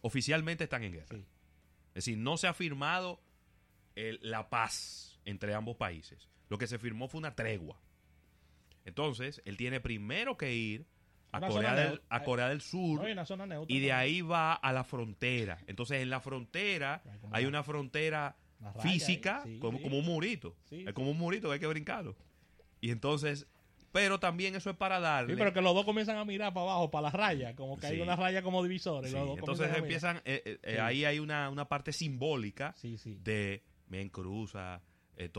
Oficialmente 0.01 0.63
están 0.65 0.83
en 0.83 0.93
guerra. 0.93 1.07
Sí, 1.15 1.25
Es 1.89 2.05
decir, 2.05 2.17
no 2.17 2.37
se 2.37 2.47
ha 2.47 2.53
firmado 2.53 3.19
el- 3.95 4.19
la 4.21 4.49
paz 4.49 5.19
entre 5.25 5.53
ambos 5.55 5.75
países. 5.77 6.29
Lo 6.49 6.57
que 6.57 6.67
se 6.67 6.77
firmó 6.77 7.07
fue 7.07 7.17
una 7.19 7.35
tregua. 7.35 7.81
Entonces, 8.85 9.41
él 9.45 9.57
tiene 9.57 9.79
primero 9.81 10.37
que 10.37 10.53
ir 10.55 10.85
a, 11.31 11.41
Corea 11.41 11.75
del, 11.75 11.93
neut- 11.95 12.01
a 12.09 12.23
Corea 12.23 12.47
del 12.49 12.61
Sur 12.61 13.01
no 13.01 13.45
neutra. 13.45 13.75
y 13.75 13.79
de 13.79 13.91
ahí 13.91 14.21
va 14.21 14.53
a 14.53 14.71
la 14.71 14.83
frontera. 14.83 15.59
Entonces, 15.67 16.01
en 16.01 16.09
la 16.09 16.21
frontera 16.21 17.01
Hay 17.31 17.45
una- 17.45 17.63
frontera 17.63 18.37
física, 18.81 19.41
ahí, 19.43 19.55
sí, 19.55 19.59
como, 19.59 19.77
sí. 19.77 19.83
como 19.83 19.99
un 19.99 20.05
murito. 20.05 20.55
Es 20.71 20.93
como 20.93 21.11
un 21.11 21.17
murito 21.17 21.47
que 21.49 21.55
hay 21.55 21.59
que 21.59 21.67
brincarlo. 21.67 22.15
Y 22.79 22.91
entonces, 22.91 23.47
pero 23.97 24.19
también 24.19 24.53
eso 24.53 24.69
es 24.69 24.77
para 24.77 24.99
darle. 24.99 25.33
Sí, 25.33 25.39
pero 25.39 25.51
que 25.51 25.59
los 25.59 25.73
dos 25.73 25.83
comienzan 25.83 26.17
a 26.17 26.23
mirar 26.23 26.53
para 26.53 26.67
abajo, 26.67 26.91
para 26.91 27.03
la 27.03 27.09
raya, 27.09 27.55
como 27.55 27.79
que 27.79 27.87
hay 27.87 27.99
una 27.99 28.15
raya 28.15 28.43
como 28.43 28.63
Sí, 28.63 28.77
dos 28.77 29.39
entonces 29.39 29.75
empiezan, 29.75 30.17
eh, 30.17 30.43
eh, 30.45 30.59
eh, 30.61 30.79
ahí 30.79 31.03
hay 31.03 31.17
una, 31.17 31.49
una 31.49 31.67
parte 31.67 31.91
simbólica 31.91 32.75
Sí, 32.77 32.99
sí. 32.99 33.17
de, 33.23 33.63
men, 33.87 34.09
cruza, 34.09 34.83
eh, 35.15 35.31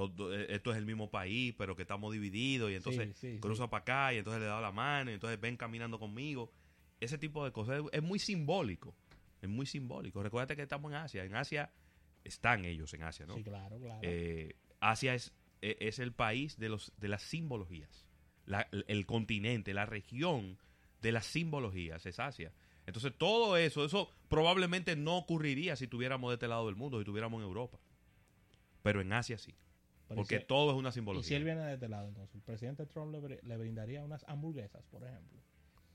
esto 0.48 0.72
es 0.72 0.76
el 0.76 0.86
mismo 0.86 1.08
país, 1.08 1.54
pero 1.56 1.76
que 1.76 1.82
estamos 1.82 2.12
divididos, 2.12 2.72
y 2.72 2.74
entonces 2.74 3.16
cruza 3.38 3.70
para 3.70 3.82
acá, 3.82 4.14
y 4.14 4.18
entonces 4.18 4.42
le 4.42 4.48
da 4.48 4.60
la 4.60 4.72
mano, 4.72 5.12
y 5.12 5.14
entonces 5.14 5.40
ven 5.40 5.56
caminando 5.56 6.00
conmigo. 6.00 6.52
Ese 6.98 7.16
tipo 7.16 7.44
de 7.44 7.52
cosas 7.52 7.84
es, 7.92 8.02
muy 8.02 8.18
simbólico, 8.18 8.92
es 9.40 9.48
muy 9.48 9.66
simbólico. 9.66 10.20
Recuérdate 10.20 10.56
que 10.56 10.62
estamos 10.62 10.90
en 10.90 10.96
Asia, 10.96 11.22
en 11.22 11.36
Asia 11.36 11.70
están 12.24 12.64
ellos 12.64 12.92
en 12.92 13.04
Asia, 13.04 13.24
¿no? 13.24 13.36
Sí, 13.36 13.44
claro, 13.44 13.78
claro. 13.78 14.00
Eh, 14.02 14.56
Asia 14.80 15.14
es, 15.14 15.32
eh, 15.62 15.76
es 15.78 16.00
el 16.00 16.12
país 16.12 16.58
de, 16.58 16.70
los, 16.70 16.92
de 16.96 17.06
las 17.06 17.22
simbologías. 17.22 18.07
La- 18.48 18.66
el 18.70 19.06
continente, 19.06 19.74
la 19.74 19.86
región 19.86 20.58
de 21.02 21.12
las 21.12 21.26
simbologías 21.26 22.04
es 22.06 22.18
Asia. 22.18 22.52
Entonces 22.86 23.12
todo 23.16 23.56
eso, 23.56 23.84
eso 23.84 24.10
probablemente 24.28 24.96
no 24.96 25.18
ocurriría 25.18 25.76
si 25.76 25.86
tuviéramos 25.86 26.30
de 26.30 26.34
este 26.34 26.48
lado 26.48 26.66
del 26.66 26.74
mundo, 26.76 26.98
si 26.98 27.04
tuviéramos 27.04 27.38
en 27.40 27.46
Europa. 27.46 27.78
Pero 28.82 29.00
en 29.00 29.12
Asia 29.12 29.38
sí. 29.38 29.54
Pero 30.08 30.16
Porque 30.22 30.38
si- 30.38 30.44
todo 30.46 30.70
es 30.72 30.76
una 30.78 30.88
Y 30.88 30.92
si 30.92 30.98
él 30.98 31.02
simbología. 31.04 31.38
viene 31.40 31.60
de 31.60 31.74
este 31.74 31.88
lado, 31.88 32.08
entonces, 32.08 32.34
el 32.34 32.40
presidente 32.40 32.86
Trump 32.86 33.12
le, 33.12 33.20
br- 33.20 33.42
le 33.42 33.56
brindaría 33.58 34.02
unas 34.02 34.24
hamburguesas, 34.26 34.82
por 34.86 35.04
ejemplo. 35.04 35.38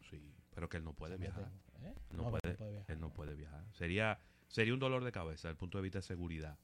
Sí, 0.10 0.32
pero 0.54 0.70
que 0.70 0.78
él 0.78 0.84
no 0.84 0.94
puede 0.94 1.18
viajar. 1.18 1.50
¿eh? 1.82 1.94
No, 2.12 2.24
No, 2.26 2.30
puede, 2.30 2.52
no 2.52 2.56
puede 2.58 2.72
viajar. 2.74 2.92
él 2.92 3.00
no 3.00 3.10
puede 3.12 3.34
viajar. 3.36 3.66
Sería, 3.74 4.20
sería 4.48 4.74
un 4.76 4.80
dolor 4.80 5.04
de 5.04 5.12
cabeza 5.12 5.48
desde 5.48 5.50
el 5.54 5.58
punto 5.58 5.80
de 5.80 5.82
vista 5.82 5.98
de 5.98 6.04
seguridad 6.04 6.60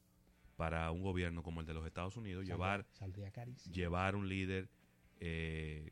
para 0.57 0.91
un 0.91 1.01
gobierno 1.01 1.41
como 1.41 1.61
el 1.61 1.65
de 1.65 1.73
los 1.73 1.87
Estados 1.87 2.15
Unidos 2.17 2.45
Saldría- 2.45 2.53
llevar 2.55 2.85
Saldría 2.91 3.31
llevar 3.71 4.15
un 4.15 4.29
líder 4.29 4.69
eh, 5.19 5.91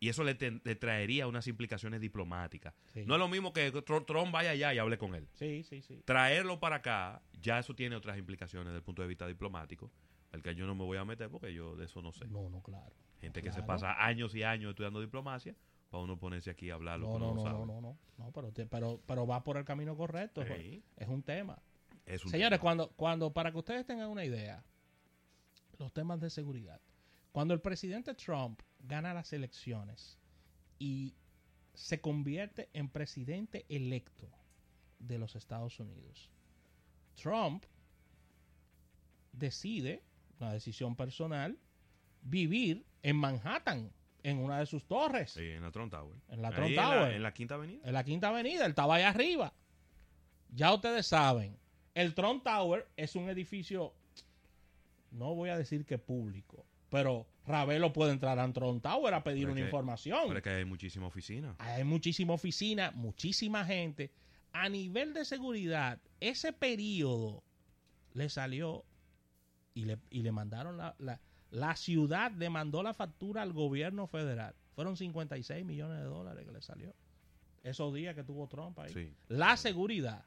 y 0.00 0.08
eso 0.08 0.22
le, 0.22 0.34
ten- 0.36 0.60
le 0.64 0.76
traería 0.76 1.26
unas 1.26 1.46
implicaciones 1.48 2.00
diplomáticas. 2.00 2.72
Sí. 2.92 3.02
No 3.04 3.14
es 3.14 3.18
lo 3.18 3.28
mismo 3.28 3.52
que 3.52 3.72
Tr- 3.72 4.06
Trump 4.06 4.30
vaya 4.32 4.50
allá 4.50 4.72
y 4.72 4.78
hable 4.78 4.96
con 4.96 5.14
él. 5.14 5.26
Sí, 5.34 5.64
sí, 5.64 5.82
sí. 5.82 6.02
Traerlo 6.04 6.60
para 6.60 6.76
acá, 6.76 7.20
ya 7.40 7.58
eso 7.58 7.74
tiene 7.74 7.96
otras 7.96 8.16
implicaciones 8.16 8.66
desde 8.68 8.78
el 8.78 8.84
punto 8.84 9.02
de 9.02 9.08
vista 9.08 9.26
diplomático, 9.26 9.90
al 10.32 10.42
que 10.42 10.54
yo 10.54 10.66
no 10.66 10.74
me 10.76 10.84
voy 10.84 10.98
a 10.98 11.04
meter 11.04 11.28
porque 11.30 11.52
yo 11.52 11.74
de 11.74 11.86
eso 11.86 12.00
no 12.00 12.12
sé. 12.12 12.26
No, 12.28 12.48
no, 12.48 12.62
claro. 12.62 12.92
Gente 13.20 13.42
que 13.42 13.48
se 13.50 13.54
claro. 13.64 13.66
pasa 13.66 14.04
años 14.06 14.32
y 14.36 14.44
años 14.44 14.70
estudiando 14.70 15.00
diplomacia, 15.00 15.56
para 15.90 16.04
uno 16.04 16.16
ponerse 16.18 16.50
aquí 16.50 16.70
a 16.70 16.74
hablar 16.74 17.00
No, 17.00 17.18
no, 17.18 17.34
no, 17.34 17.42
no, 17.42 17.66
no, 17.66 17.80
no, 17.80 17.98
no, 18.18 18.30
pero, 18.32 18.52
te- 18.52 18.66
pero, 18.66 19.00
pero 19.06 19.26
va 19.26 19.42
por 19.42 19.56
el 19.56 19.64
camino 19.64 19.96
correcto. 19.96 20.42
es- 20.42 20.48
Sí, 20.60 20.84
Es 20.96 21.08
un 21.08 21.22
tema. 21.24 21.60
es 22.06 22.24
un 22.24 22.30
Señores, 22.30 22.58
tema. 22.58 22.62
cuando, 22.62 22.90
cuando, 22.90 23.32
para 23.32 23.50
que 23.50 23.58
ustedes 23.58 23.84
tengan 23.84 24.10
una 24.10 24.24
idea, 24.24 24.62
los 25.78 25.92
temas 25.92 26.20
de 26.20 26.30
seguridad. 26.30 26.80
Cuando 27.32 27.54
el 27.54 27.60
presidente 27.60 28.14
Trump 28.14 28.60
gana 28.80 29.14
las 29.14 29.32
elecciones 29.32 30.18
y 30.78 31.14
se 31.74 32.00
convierte 32.00 32.68
en 32.72 32.88
presidente 32.88 33.64
electo 33.68 34.28
de 34.98 35.18
los 35.18 35.36
Estados 35.36 35.78
Unidos, 35.78 36.30
Trump 37.20 37.64
decide, 39.32 40.02
una 40.40 40.52
decisión 40.52 40.96
personal, 40.96 41.58
vivir 42.22 42.84
en 43.02 43.16
Manhattan, 43.16 43.92
en 44.24 44.38
una 44.38 44.58
de 44.58 44.66
sus 44.66 44.84
torres, 44.86 45.30
Sí, 45.32 45.44
en 45.50 45.62
la 45.62 45.70
Trump 45.70 45.92
Tower. 45.92 46.16
En 46.28 46.42
la 46.42 46.48
Ahí 46.48 46.54
Trump 46.54 46.70
en 46.70 46.76
Tower. 46.76 47.12
en 47.12 47.22
la 47.22 47.32
Quinta 47.34 47.54
Avenida. 47.54 47.86
en 47.86 47.92
la 47.94 48.04
Quinta 48.04 48.28
Avenida, 48.28 48.64
él 48.64 48.70
estaba 48.70 48.96
allá 48.96 49.10
arriba. 49.10 49.54
Ya 50.50 50.72
ustedes 50.74 51.06
saben, 51.06 51.56
el 51.94 52.14
Trump 52.14 52.42
Tower 52.42 52.88
es 52.96 53.14
un 53.14 53.28
edificio, 53.28 53.94
no 55.10 55.34
voy 55.34 55.50
a 55.50 55.58
decir 55.58 55.84
que 55.86 55.98
público, 55.98 56.64
pero 56.90 57.26
Ravelo 57.46 57.92
puede 57.92 58.12
entrar 58.12 58.38
a 58.38 58.52
Trump 58.52 58.82
Tower 58.82 59.14
a 59.14 59.22
pedir 59.24 59.42
Pero 59.44 59.52
una 59.52 59.60
que- 59.60 59.66
información. 59.66 60.20
Pero 60.26 60.38
es 60.38 60.42
que 60.42 60.50
hay 60.50 60.64
muchísima 60.64 61.06
oficina. 61.06 61.54
Hay 61.58 61.84
muchísima 61.84 62.34
oficina, 62.34 62.90
muchísima 62.94 63.64
gente. 63.64 64.10
A 64.52 64.68
nivel 64.68 65.12
de 65.14 65.24
seguridad, 65.24 66.00
ese 66.20 66.52
periodo 66.52 67.42
le 68.14 68.28
salió 68.28 68.84
y 69.74 69.84
le, 69.84 69.98
y 70.10 70.22
le 70.22 70.32
mandaron 70.32 70.76
la, 70.76 70.94
la, 70.98 71.20
la 71.50 71.76
ciudad 71.76 72.32
le 72.32 72.50
mandó 72.50 72.82
la 72.82 72.94
factura 72.94 73.42
al 73.42 73.52
gobierno 73.52 74.06
federal. 74.06 74.54
Fueron 74.74 74.96
56 74.96 75.64
millones 75.64 75.98
de 75.98 76.04
dólares 76.04 76.44
que 76.46 76.52
le 76.52 76.62
salió. 76.62 76.94
Esos 77.62 77.92
días 77.94 78.14
que 78.14 78.24
tuvo 78.24 78.46
Trump 78.48 78.78
ahí. 78.78 78.92
Sí. 78.92 79.12
La 79.28 79.56
seguridad. 79.56 80.24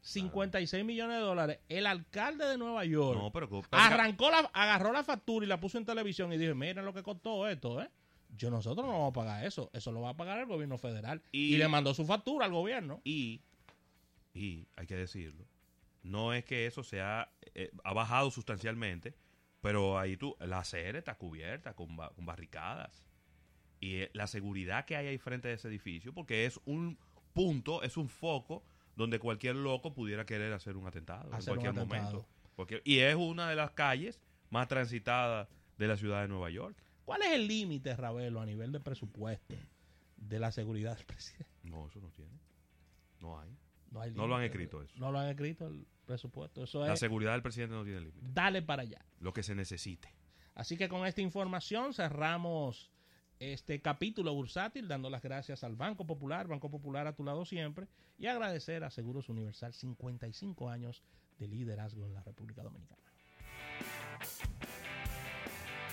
56 0.00 0.84
millones 0.84 1.16
de 1.16 1.22
dólares. 1.22 1.58
El 1.68 1.86
alcalde 1.86 2.44
de 2.46 2.58
Nueva 2.58 2.84
York 2.84 3.18
No, 3.18 3.32
pero... 3.32 3.48
pero- 3.48 3.66
arrancó 3.72 4.30
la, 4.30 4.38
agarró 4.52 4.92
la 4.92 5.02
factura 5.04 5.44
y 5.44 5.48
la 5.48 5.58
puso 5.60 5.78
en 5.78 5.84
televisión 5.84 6.32
y 6.32 6.38
dijo, 6.38 6.54
miren 6.54 6.84
lo 6.84 6.94
que 6.94 7.02
costó 7.02 7.48
esto, 7.48 7.82
¿eh? 7.82 7.90
Yo 8.36 8.50
nosotros 8.50 8.84
no 8.86 8.92
vamos 8.92 9.10
a 9.10 9.14
pagar 9.14 9.44
eso, 9.46 9.70
eso 9.72 9.92
lo 9.92 10.00
va 10.02 10.10
a 10.10 10.16
pagar 10.16 10.38
el 10.38 10.46
gobierno 10.46 10.78
federal. 10.78 11.22
Y, 11.32 11.54
Y- 11.54 11.56
le 11.58 11.68
mandó 11.68 11.94
su 11.94 12.04
factura 12.04 12.44
al 12.46 12.52
gobierno. 12.52 13.00
Y, 13.04 13.40
y 14.34 14.66
hay 14.76 14.86
que 14.86 14.96
decirlo, 14.96 15.46
no 16.02 16.32
es 16.34 16.44
que 16.44 16.66
eso 16.66 16.82
sea, 16.82 17.30
eh, 17.54 17.70
ha 17.84 17.92
bajado 17.92 18.30
sustancialmente, 18.30 19.14
pero 19.60 19.98
ahí 19.98 20.16
tú, 20.16 20.36
la 20.40 20.58
acera 20.58 20.98
está 20.98 21.16
cubierta 21.16 21.74
con, 21.74 21.96
ba- 21.96 22.10
con 22.14 22.26
barricadas. 22.26 23.04
Y 23.80 23.96
eh, 24.02 24.10
la 24.12 24.26
seguridad 24.26 24.84
que 24.84 24.96
hay 24.96 25.06
ahí 25.08 25.18
frente 25.18 25.48
a 25.48 25.52
ese 25.52 25.68
edificio, 25.68 26.12
porque 26.12 26.46
es 26.46 26.60
un 26.64 26.98
punto, 27.32 27.82
es 27.82 27.96
un 27.96 28.08
foco 28.08 28.62
donde 28.96 29.18
cualquier 29.18 29.54
loco 29.56 29.94
pudiera 29.94 30.26
querer 30.26 30.52
hacer 30.52 30.76
un 30.76 30.86
atentado 30.86 31.28
en 31.28 31.34
un 31.38 31.44
cualquier 31.44 31.70
atentado. 31.70 31.86
momento. 31.86 32.26
Cualquier- 32.56 32.82
y 32.84 32.98
es 32.98 33.14
una 33.14 33.48
de 33.48 33.54
las 33.56 33.70
calles 33.72 34.20
más 34.50 34.66
transitadas 34.68 35.48
de 35.78 35.86
la 35.88 35.96
ciudad 35.96 36.22
de 36.22 36.28
Nueva 36.28 36.50
York. 36.50 36.76
¿Cuál 37.04 37.22
es 37.22 37.32
el 37.32 37.46
límite, 37.46 37.94
Ravelo, 37.94 38.40
a 38.40 38.46
nivel 38.46 38.72
de 38.72 38.80
presupuesto 38.80 39.54
de 40.16 40.38
la 40.40 40.50
seguridad 40.50 40.96
del 40.96 41.06
presidente? 41.06 41.46
No, 41.62 41.86
eso 41.86 42.00
no 42.00 42.10
tiene. 42.10 42.32
No 43.20 43.38
hay. 43.38 43.56
No, 43.90 44.00
hay 44.00 44.10
No 44.12 44.26
lo 44.26 44.34
han 44.36 44.42
escrito 44.44 44.82
eso. 44.82 44.92
No 44.98 45.12
lo 45.12 45.18
han 45.18 45.28
escrito 45.28 45.66
el 45.68 45.86
presupuesto. 46.06 46.64
Eso 46.64 46.84
La 46.84 46.94
es, 46.94 47.00
seguridad 47.00 47.32
del 47.32 47.42
presidente 47.42 47.74
no 47.74 47.84
tiene 47.84 48.00
límite. 48.00 48.18
dale 48.32 48.62
para 48.62 48.82
allá. 48.82 49.04
Lo 49.20 49.32
que 49.32 49.42
se 49.42 49.54
necesite. 49.54 50.12
Así 50.54 50.76
que 50.78 50.88
con 50.88 51.06
esta 51.06 51.20
información 51.20 51.92
cerramos 51.92 52.90
este 53.38 53.80
capítulo 53.80 54.32
bursátil, 54.34 54.88
dando 54.88 55.10
las 55.10 55.22
gracias 55.22 55.64
al 55.64 55.76
Banco 55.76 56.06
Popular, 56.06 56.46
Banco 56.46 56.70
Popular 56.70 57.06
a 57.06 57.14
tu 57.14 57.24
lado 57.24 57.44
siempre, 57.44 57.88
y 58.18 58.26
agradecer 58.26 58.84
a 58.84 58.90
Seguros 58.90 59.28
Universal 59.28 59.74
55 59.74 60.70
años 60.70 61.02
de 61.38 61.48
liderazgo 61.48 62.06
en 62.06 62.14
la 62.14 62.22
República 62.22 62.62
Dominicana. 62.62 63.02